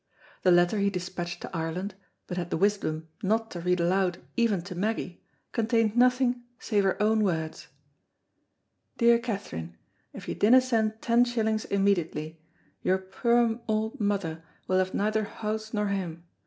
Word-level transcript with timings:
The 0.41 0.49
letter 0.49 0.79
he 0.79 0.89
despatched 0.89 1.41
to 1.43 1.55
Ireland, 1.55 1.93
but 2.25 2.35
had 2.35 2.49
the 2.49 2.57
wisdom 2.57 3.07
not 3.21 3.51
to 3.51 3.59
read 3.59 3.79
aloud 3.79 4.17
even 4.35 4.63
to 4.63 4.73
Meggy, 4.73 5.21
contained 5.51 5.95
nothing 5.95 6.41
save 6.57 6.85
her 6.85 6.99
own 6.99 7.23
words, 7.23 7.67
"Dear 8.97 9.19
Kaytherine, 9.19 9.77
if 10.11 10.27
you 10.27 10.33
dinna 10.33 10.59
send 10.59 11.03
ten 11.03 11.23
shillings 11.23 11.65
immediately, 11.65 12.41
your 12.81 12.97
puir 12.97 13.59
auld 13.67 13.99
mother 13.99 14.41
will 14.67 14.79
have 14.79 14.95
neither 14.95 15.23
house 15.25 15.71
nor 15.71 15.89
hame. 15.89 16.23